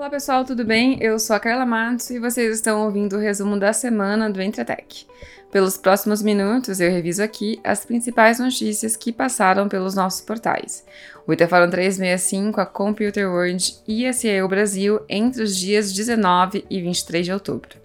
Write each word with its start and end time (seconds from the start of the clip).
Olá 0.00 0.08
pessoal, 0.08 0.46
tudo 0.46 0.64
bem? 0.64 0.96
Eu 0.98 1.18
sou 1.18 1.36
a 1.36 1.38
Carla 1.38 1.66
Matos 1.66 2.08
e 2.08 2.18
vocês 2.18 2.54
estão 2.54 2.86
ouvindo 2.86 3.16
o 3.16 3.20
resumo 3.20 3.60
da 3.60 3.70
semana 3.70 4.30
do 4.30 4.40
Entretec. 4.40 5.04
Pelos 5.52 5.76
próximos 5.76 6.22
minutos 6.22 6.80
eu 6.80 6.90
reviso 6.90 7.22
aqui 7.22 7.60
as 7.62 7.84
principais 7.84 8.38
notícias 8.38 8.96
que 8.96 9.12
passaram 9.12 9.68
pelos 9.68 9.94
nossos 9.94 10.22
portais. 10.22 10.86
O 11.26 11.34
Itaforum 11.34 11.68
365, 11.68 12.62
a 12.62 12.64
Computer 12.64 13.28
World 13.28 13.74
e 13.86 14.06
a 14.06 14.12
CIO 14.14 14.48
Brasil 14.48 15.02
entre 15.06 15.42
os 15.42 15.54
dias 15.54 15.92
19 15.92 16.64
e 16.70 16.80
23 16.80 17.26
de 17.26 17.32
outubro. 17.34 17.76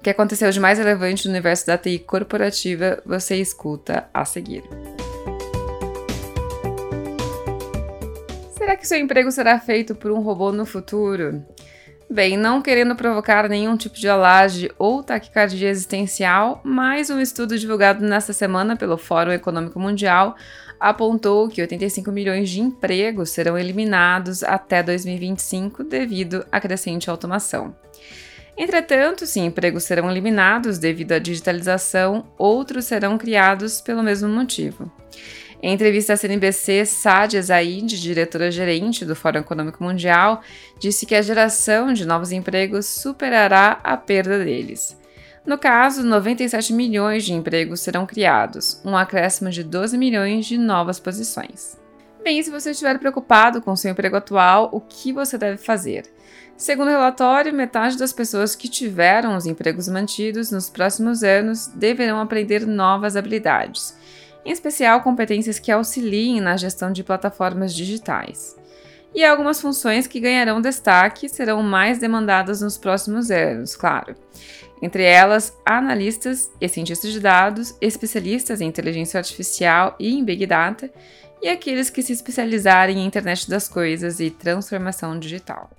O 0.00 0.02
que 0.02 0.10
aconteceu 0.10 0.50
de 0.50 0.58
mais 0.58 0.80
relevante 0.80 1.28
no 1.28 1.30
universo 1.30 1.64
da 1.64 1.78
TI 1.78 2.00
corporativa 2.00 3.00
você 3.06 3.36
escuta 3.36 4.08
a 4.12 4.24
seguir. 4.24 4.64
Será 8.66 8.76
que 8.76 8.88
seu 8.88 8.98
emprego 8.98 9.30
será 9.30 9.60
feito 9.60 9.94
por 9.94 10.10
um 10.10 10.18
robô 10.18 10.50
no 10.50 10.66
futuro? 10.66 11.40
Bem, 12.10 12.36
não 12.36 12.60
querendo 12.60 12.96
provocar 12.96 13.48
nenhum 13.48 13.76
tipo 13.76 13.94
de 13.94 14.08
alarde 14.08 14.72
ou 14.76 15.04
taquicardia 15.04 15.70
existencial, 15.70 16.60
mas 16.64 17.08
um 17.08 17.20
estudo 17.20 17.56
divulgado 17.56 18.04
nesta 18.04 18.32
semana 18.32 18.74
pelo 18.74 18.98
Fórum 18.98 19.30
Econômico 19.30 19.78
Mundial 19.78 20.34
apontou 20.80 21.48
que 21.48 21.60
85 21.60 22.10
milhões 22.10 22.50
de 22.50 22.60
empregos 22.60 23.30
serão 23.30 23.56
eliminados 23.56 24.42
até 24.42 24.82
2025 24.82 25.84
devido 25.84 26.44
à 26.50 26.60
crescente 26.60 27.08
automação. 27.08 27.72
Entretanto, 28.58 29.26
se 29.26 29.38
empregos 29.38 29.84
serão 29.84 30.10
eliminados 30.10 30.76
devido 30.76 31.12
à 31.12 31.20
digitalização, 31.20 32.26
outros 32.36 32.86
serão 32.86 33.16
criados 33.16 33.80
pelo 33.80 34.02
mesmo 34.02 34.28
motivo. 34.28 34.90
Em 35.62 35.72
entrevista 35.72 36.12
à 36.12 36.16
CNBC, 36.16 36.84
Sadia 36.84 37.40
Zaid, 37.40 38.00
diretora-gerente 38.00 39.04
do 39.04 39.16
Fórum 39.16 39.40
Econômico 39.40 39.82
Mundial, 39.82 40.42
disse 40.78 41.06
que 41.06 41.14
a 41.14 41.22
geração 41.22 41.92
de 41.92 42.04
novos 42.04 42.30
empregos 42.30 42.86
superará 42.86 43.80
a 43.82 43.96
perda 43.96 44.38
deles. 44.38 44.96
No 45.46 45.56
caso, 45.56 46.02
97 46.02 46.72
milhões 46.72 47.24
de 47.24 47.32
empregos 47.32 47.80
serão 47.80 48.04
criados, 48.04 48.80
um 48.84 48.96
acréscimo 48.96 49.48
de 49.48 49.62
12 49.62 49.96
milhões 49.96 50.44
de 50.44 50.58
novas 50.58 51.00
posições. 51.00 51.78
Bem, 52.22 52.42
se 52.42 52.50
você 52.50 52.72
estiver 52.72 52.98
preocupado 52.98 53.62
com 53.62 53.76
seu 53.76 53.90
emprego 53.92 54.16
atual, 54.16 54.68
o 54.72 54.80
que 54.80 55.12
você 55.12 55.38
deve 55.38 55.56
fazer? 55.56 56.04
Segundo 56.56 56.88
o 56.88 56.90
relatório, 56.90 57.54
metade 57.54 57.96
das 57.96 58.12
pessoas 58.12 58.56
que 58.56 58.68
tiveram 58.68 59.36
os 59.36 59.46
empregos 59.46 59.88
mantidos 59.88 60.50
nos 60.50 60.68
próximos 60.68 61.22
anos 61.22 61.68
deverão 61.68 62.20
aprender 62.20 62.66
novas 62.66 63.14
habilidades 63.14 63.94
em 64.46 64.52
especial 64.52 65.00
competências 65.02 65.58
que 65.58 65.72
auxiliem 65.72 66.40
na 66.40 66.56
gestão 66.56 66.92
de 66.92 67.02
plataformas 67.02 67.74
digitais. 67.74 68.56
E 69.12 69.24
algumas 69.24 69.60
funções 69.60 70.06
que 70.06 70.20
ganharão 70.20 70.60
destaque 70.60 71.28
serão 71.28 71.62
mais 71.62 71.98
demandadas 71.98 72.60
nos 72.60 72.78
próximos 72.78 73.30
anos, 73.30 73.74
claro. 73.74 74.14
Entre 74.80 75.02
elas, 75.02 75.56
analistas 75.64 76.50
e 76.60 76.68
cientistas 76.68 77.10
de 77.12 77.18
dados, 77.18 77.74
especialistas 77.80 78.60
em 78.60 78.68
inteligência 78.68 79.18
artificial 79.18 79.96
e 79.98 80.14
em 80.14 80.24
Big 80.24 80.46
Data, 80.46 80.90
e 81.42 81.48
aqueles 81.48 81.90
que 81.90 82.02
se 82.02 82.12
especializarem 82.12 82.98
em 82.98 83.06
internet 83.06 83.48
das 83.48 83.68
coisas 83.68 84.20
e 84.20 84.30
transformação 84.30 85.18
digital. 85.18 85.70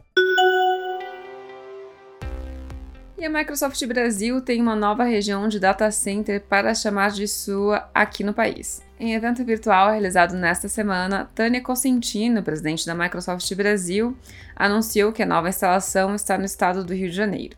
E 3.20 3.26
a 3.26 3.30
Microsoft 3.32 3.84
Brasil 3.88 4.40
tem 4.42 4.62
uma 4.62 4.76
nova 4.76 5.04
região 5.04 5.48
de 5.48 5.60
data 5.60 5.90
center 5.90 6.40
para 6.40 6.76
chamar 6.76 7.10
de 7.10 7.28
sua 7.28 7.90
aqui 7.92 8.24
no 8.24 8.32
país. 8.32 8.84
Em 9.00 9.16
evento 9.16 9.44
virtual 9.44 9.90
realizado 9.90 10.36
nesta 10.36 10.68
semana, 10.68 11.28
Tânia 11.34 11.60
Cosentino, 11.60 12.44
presidente 12.44 12.86
da 12.86 12.94
Microsoft 12.94 13.52
Brasil, 13.56 14.16
anunciou 14.56 15.12
que 15.12 15.24
a 15.24 15.26
nova 15.26 15.50
instalação 15.50 16.14
está 16.14 16.38
no 16.38 16.46
estado 16.46 16.84
do 16.84 16.94
Rio 16.94 17.10
de 17.10 17.16
Janeiro. 17.16 17.58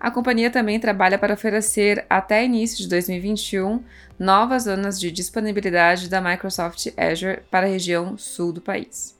A 0.00 0.10
companhia 0.10 0.50
também 0.50 0.80
trabalha 0.80 1.16
para 1.16 1.34
oferecer, 1.34 2.04
até 2.10 2.44
início 2.44 2.78
de 2.78 2.88
2021, 2.88 3.84
novas 4.18 4.64
zonas 4.64 4.98
de 4.98 5.12
disponibilidade 5.12 6.08
da 6.08 6.20
Microsoft 6.20 6.88
Azure 6.96 7.42
para 7.48 7.66
a 7.66 7.70
região 7.70 8.18
sul 8.18 8.52
do 8.52 8.60
país. 8.60 9.15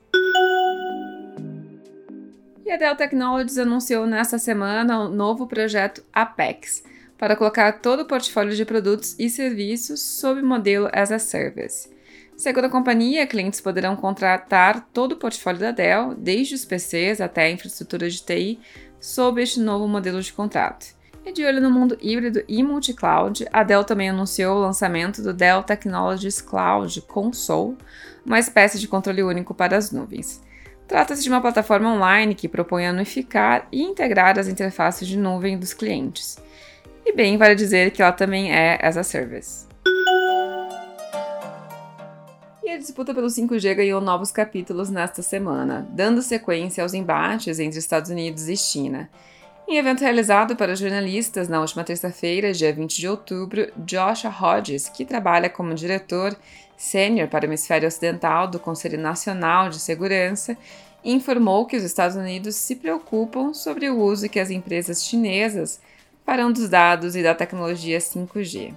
E 2.67 2.71
a 2.73 2.77
Dell 2.77 2.97
Technologies 2.97 3.59
anunciou 3.59 4.09
nesta 4.09 4.41
semana 4.41 4.99
o 4.99 5.07
um 5.07 5.09
novo 5.09 5.47
projeto 5.47 6.03
Apex, 6.13 6.83
para 7.17 7.37
colocar 7.37 7.75
todo 7.75 8.01
o 8.01 8.07
portfólio 8.07 8.57
de 8.57 8.65
produtos 8.65 9.15
e 9.21 9.31
serviços 9.31 10.01
sob 10.01 10.43
modelo 10.43 10.89
as 10.93 11.13
a 11.13 11.21
Service. 11.21 11.89
Segundo 12.37 12.65
a 12.65 12.69
companhia, 12.69 13.25
clientes 13.25 13.61
poderão 13.61 13.95
contratar 13.95 14.85
todo 14.93 15.13
o 15.13 15.17
portfólio 15.17 15.61
da 15.61 15.71
Dell, 15.71 16.17
desde 16.19 16.57
os 16.57 16.65
PCs 16.65 17.21
até 17.21 17.45
a 17.45 17.51
infraestrutura 17.53 18.11
de 18.11 18.21
TI, 18.21 18.59
sob 19.01 19.41
este 19.41 19.61
novo 19.61 19.87
modelo 19.87 20.21
de 20.21 20.33
contrato. 20.33 20.89
E 21.25 21.31
de 21.31 21.45
olho 21.45 21.61
no 21.61 21.71
mundo 21.71 21.97
híbrido 22.01 22.43
e 22.49 22.65
multi-cloud, 22.65 23.47
a 23.53 23.63
Dell 23.63 23.85
também 23.85 24.11
anunciou 24.11 24.57
o 24.57 24.61
lançamento 24.63 25.23
do 25.23 25.33
Dell 25.33 25.63
Technologies 25.63 26.41
Cloud 26.41 27.01
Console, 27.03 27.77
uma 28.25 28.41
espécie 28.41 28.81
de 28.81 28.89
controle 28.89 29.23
único 29.23 29.55
para 29.55 29.77
as 29.77 29.93
nuvens. 29.93 30.45
Trata-se 30.87 31.23
de 31.23 31.29
uma 31.29 31.41
plataforma 31.41 31.93
online 31.93 32.35
que 32.35 32.49
propõe 32.49 32.89
unificar 32.89 33.67
e 33.73 33.83
integrar 33.83 34.39
as 34.39 34.47
interfaces 34.47 35.09
de 35.09 35.19
nuvem 35.19 35.59
dos 35.59 35.75
clientes. 35.75 36.39
E 37.05 37.13
bem, 37.13 37.37
vale 37.37 37.55
dizer 37.55 37.91
que 37.91 38.01
ela 38.01 38.13
também 38.13 38.53
é 38.53 38.79
as 38.81 38.97
a 38.97 39.03
service. 39.03 39.67
E 42.63 42.71
a 42.71 42.79
disputa 42.79 43.13
pelo 43.13 43.27
5G 43.27 43.75
ganhou 43.75 44.01
novos 44.01 44.31
capítulos 44.31 44.89
nesta 44.89 45.23
semana, 45.23 45.87
dando 45.91 46.23
sequência 46.23 46.83
aos 46.83 46.95
embates 46.95 47.59
entre 47.59 47.79
Estados 47.79 48.11
Unidos 48.11 48.49
e 48.49 48.57
China. 48.57 49.11
Em 49.69 49.79
evento 49.79 50.03
realizado 50.03 50.55
para 50.55 50.77
jornalistas 50.77 51.49
na 51.49 51.61
última 51.61 51.83
terça-feira, 51.83 52.53
dia 52.53 52.73
20 52.73 52.97
de 52.97 53.09
outubro, 53.09 53.73
Joshua 53.77 54.31
Hodges, 54.31 54.89
que 54.89 55.05
trabalha 55.05 55.51
como 55.51 55.75
diretor 55.75 56.37
sênior 56.77 57.27
para 57.27 57.45
o 57.45 57.49
hemisfério 57.49 57.89
ocidental 57.89 58.47
do 58.47 58.61
Conselho 58.61 58.97
Nacional 58.97 59.69
de 59.69 59.81
Segurança, 59.81 60.57
informou 61.05 61.67
que 61.67 61.77
os 61.77 61.83
Estados 61.83 62.17
Unidos 62.17 62.55
se 62.55 62.77
preocupam 62.77 63.53
sobre 63.53 63.91
o 63.91 63.99
uso 63.99 64.29
que 64.29 64.39
as 64.39 64.51
empresas 64.51 65.03
chinesas 65.03 65.81
farão 66.25 66.53
dos 66.53 66.69
dados 66.69 67.17
e 67.17 67.23
da 67.23 67.35
tecnologia 67.35 67.99
5G. 67.99 68.73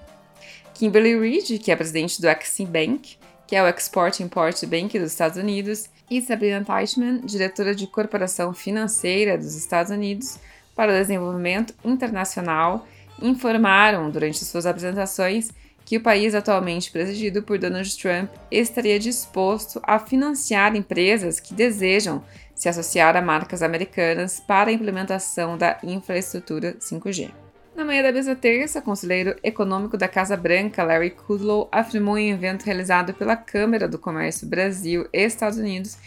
Kimberly 0.73 1.19
Reid, 1.19 1.59
que 1.59 1.71
é 1.71 1.75
presidente 1.75 2.19
do 2.19 2.27
Exim 2.27 2.65
Bank, 2.65 3.15
que 3.45 3.55
é 3.55 3.61
o 3.61 3.67
Export 3.67 4.19
Import 4.21 4.65
Bank 4.65 4.97
dos 4.97 5.11
Estados 5.11 5.37
Unidos, 5.37 5.87
e 6.09 6.19
Sabrina 6.19 6.65
Teichmann, 6.65 7.21
diretora 7.23 7.75
de 7.75 7.85
corporação 7.85 8.55
financeira 8.55 9.37
dos 9.37 9.55
Estados 9.55 9.91
Unidos, 9.91 10.39
para 10.79 10.93
o 10.93 10.95
Desenvolvimento 10.95 11.73
Internacional 11.83 12.87
informaram 13.21 14.09
durante 14.09 14.45
suas 14.45 14.65
apresentações 14.65 15.49
que 15.83 15.97
o 15.97 16.01
país 16.01 16.33
atualmente 16.33 16.89
presidido 16.89 17.43
por 17.43 17.57
Donald 17.57 17.97
Trump 17.97 18.29
estaria 18.49 18.97
disposto 18.97 19.81
a 19.83 19.99
financiar 19.99 20.77
empresas 20.77 21.37
que 21.37 21.53
desejam 21.53 22.23
se 22.55 22.69
associar 22.69 23.17
a 23.17 23.21
marcas 23.21 23.61
americanas 23.61 24.39
para 24.39 24.69
a 24.69 24.73
implementação 24.73 25.57
da 25.57 25.77
infraestrutura 25.83 26.77
5G. 26.79 27.29
Na 27.75 27.83
manhã 27.83 28.01
da 28.01 28.13
mesma 28.13 28.37
terça, 28.37 28.79
o 28.79 28.81
conselheiro 28.81 29.35
econômico 29.43 29.97
da 29.97 30.07
Casa 30.07 30.37
Branca, 30.37 30.81
Larry 30.81 31.09
Kudlow, 31.09 31.67
afirmou 31.73 32.17
em 32.17 32.31
um 32.31 32.37
evento 32.37 32.63
realizado 32.63 33.13
pela 33.13 33.35
Câmara 33.35 33.85
do 33.85 33.99
Comércio 33.99 34.47
Brasil 34.47 35.09
e 35.11 35.25
Estados 35.25 35.57
Unidos 35.57 35.97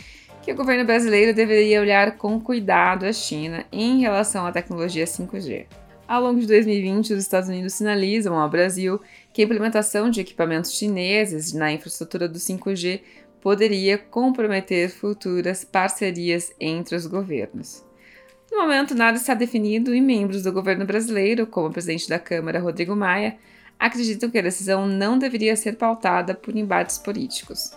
que 0.43 0.51
o 0.51 0.57
governo 0.57 0.85
brasileiro 0.85 1.33
deveria 1.33 1.81
olhar 1.81 2.17
com 2.17 2.41
cuidado 2.41 3.07
a 3.07 3.13
China 3.13 3.65
em 3.71 4.01
relação 4.01 4.45
à 4.45 4.51
tecnologia 4.51 5.05
5G. 5.05 5.67
Ao 6.07 6.21
longo 6.21 6.41
de 6.41 6.47
2020, 6.49 7.13
os 7.13 7.21
Estados 7.21 7.49
Unidos 7.49 7.75
sinalizam 7.75 8.37
ao 8.37 8.51
Brasil 8.51 9.01
que 9.33 9.41
a 9.41 9.45
implementação 9.45 10.11
de 10.11 10.21
equipamentos 10.21 10.73
chineses 10.73 11.53
na 11.53 11.73
infraestrutura 11.73 12.29
do 12.29 12.39
5G 12.39 13.01
poderia 13.41 13.97
comprometer 13.97 14.91
futuras 14.91 15.65
parcerias 15.65 16.53
entre 16.59 16.97
os 16.97 17.07
governos. 17.07 17.85
No 18.51 18.59
momento, 18.59 18.95
nada 18.95 19.17
está 19.17 19.35
definido 19.35 19.95
e 19.95 20.01
membros 20.01 20.43
do 20.43 20.53
governo 20.53 20.85
brasileiro, 20.85 21.47
como 21.47 21.69
o 21.69 21.73
presidente 21.73 22.09
da 22.09 22.19
Câmara, 22.19 22.61
Rodrigo 22.61 22.95
Maia, 22.97 23.39
acreditam 23.79 24.29
que 24.29 24.39
a 24.39 24.43
decisão 24.43 24.87
não 24.87 25.19
deveria 25.19 25.57
ser 25.57 25.77
pautada 25.77 26.35
por 26.35 26.55
embates 26.57 26.99
políticos. 26.99 27.73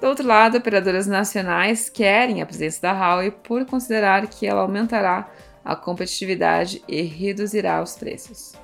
Do 0.00 0.06
outro 0.06 0.26
lado, 0.26 0.56
operadoras 0.56 1.06
nacionais 1.06 1.90
querem 1.90 2.40
a 2.40 2.46
presença 2.46 2.80
da 2.80 2.92
Huawei 2.92 3.30
por 3.30 3.66
considerar 3.66 4.26
que 4.28 4.46
ela 4.46 4.62
aumentará 4.62 5.30
a 5.62 5.76
competitividade 5.76 6.82
e 6.88 7.02
reduzirá 7.02 7.82
os 7.82 7.96
preços. 7.96 8.54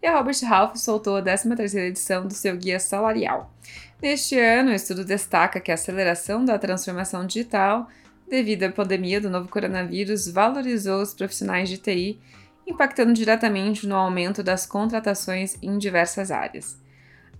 E 0.00 0.06
a 0.06 0.16
Robert 0.16 0.38
Half 0.50 0.76
soltou 0.76 1.16
a 1.16 1.22
13ª 1.22 1.78
edição 1.78 2.26
do 2.26 2.32
seu 2.32 2.56
Guia 2.56 2.80
Salarial. 2.80 3.52
Neste 4.00 4.38
ano, 4.38 4.70
o 4.70 4.74
estudo 4.74 5.04
destaca 5.04 5.60
que 5.60 5.70
a 5.70 5.74
aceleração 5.74 6.42
da 6.42 6.58
transformação 6.58 7.26
digital 7.26 7.86
devido 8.28 8.64
à 8.64 8.72
pandemia 8.72 9.20
do 9.20 9.28
novo 9.28 9.48
coronavírus 9.48 10.26
valorizou 10.26 11.02
os 11.02 11.12
profissionais 11.12 11.68
de 11.68 11.76
TI, 11.76 12.18
impactando 12.66 13.12
diretamente 13.12 13.86
no 13.86 13.94
aumento 13.94 14.42
das 14.42 14.64
contratações 14.64 15.56
em 15.62 15.76
diversas 15.76 16.30
áreas. 16.30 16.85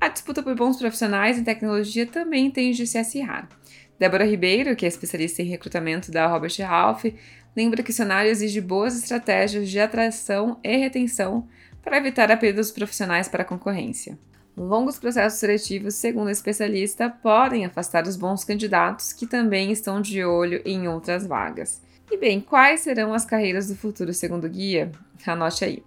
A 0.01 0.09
disputa 0.09 0.43
por 0.43 0.55
bons 0.55 0.77
profissionais 0.77 1.39
em 1.39 1.45
tecnologia 1.45 2.07
também 2.07 2.51
tende 2.51 2.83
a 2.83 2.87
se 2.87 2.99
acirrar. 2.99 3.49
Débora 3.99 4.27
Ribeiro, 4.27 4.77
que 4.77 4.85
é 4.85 4.89
especialista 4.89 5.41
em 5.43 5.47
recrutamento 5.47 6.11
da 6.11 6.27
Robert 6.27 6.55
Half, 6.61 7.05
lembra 7.57 7.83
que 7.83 7.91
o 7.91 7.95
cenário 7.95 8.31
exige 8.31 8.61
boas 8.61 8.97
estratégias 8.97 9.71
de 9.71 9.81
atração 9.81 10.61
e 10.63 10.77
retenção 10.77 11.49
para 11.83 11.97
evitar 11.97 12.31
a 12.31 12.37
perda 12.37 12.61
dos 12.61 12.71
profissionais 12.71 13.29
para 13.29 13.43
a 13.43 13.47
concorrência. 13.47 14.19
Longos 14.57 14.99
processos 14.99 15.39
seletivos, 15.39 15.95
segundo 15.95 16.29
a 16.29 16.33
especialista, 16.33 17.09
podem 17.09 17.65
afastar 17.65 18.07
os 18.07 18.17
bons 18.17 18.45
candidatos 18.45 19.13
que 19.13 19.27
também 19.27 19.71
estão 19.71 20.01
de 20.01 20.25
olho 20.25 20.61
em 20.65 20.89
outras 20.89 21.27
vagas. 21.27 21.83
E 22.11 22.17
bem, 22.17 22.41
quais 22.41 22.81
serão 22.81 23.13
as 23.13 23.25
carreiras 23.25 23.69
do 23.69 23.77
futuro 23.77 24.13
segundo 24.13 24.45
o 24.45 24.51
guia? 24.51 24.93
Anote 25.27 25.65
aí. 25.65 25.83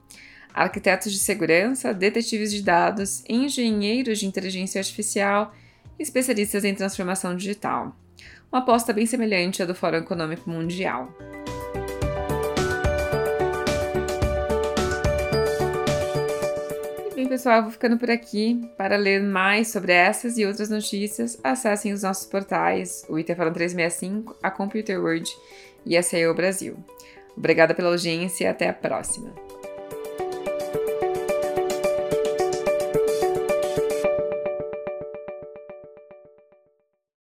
Arquitetos 0.53 1.11
de 1.11 1.19
segurança, 1.19 1.93
detetives 1.93 2.51
de 2.51 2.61
dados, 2.61 3.23
engenheiros 3.29 4.19
de 4.19 4.25
inteligência 4.25 4.79
artificial, 4.79 5.53
especialistas 5.97 6.63
em 6.63 6.73
transformação 6.73 7.35
digital. 7.35 7.95
Uma 8.51 8.61
aposta 8.61 8.91
bem 8.91 9.05
semelhante 9.05 9.61
à 9.61 9.65
do 9.65 9.75
Fórum 9.75 9.97
Econômico 9.97 10.49
Mundial. 10.49 11.13
E 17.11 17.15
bem, 17.15 17.27
pessoal, 17.27 17.61
vou 17.61 17.71
ficando 17.71 17.97
por 17.97 18.09
aqui. 18.09 18.59
Para 18.75 18.97
ler 18.97 19.21
mais 19.21 19.67
sobre 19.67 19.93
essas 19.93 20.37
e 20.37 20.45
outras 20.45 20.69
notícias, 20.69 21.39
acessem 21.43 21.93
os 21.93 22.01
nossos 22.01 22.25
portais, 22.25 23.05
o 23.07 23.17
IT 23.17 23.35
Fórum 23.35 23.53
365, 23.53 24.35
a 24.41 24.49
Computer 24.49 24.99
World 24.99 25.29
e 25.85 25.95
a 25.95 26.01
SEO 26.01 26.33
Brasil. 26.33 26.75
Obrigada 27.37 27.75
pela 27.75 27.89
audiência 27.89 28.45
e 28.45 28.47
até 28.47 28.67
a 28.67 28.73
próxima. 28.73 29.48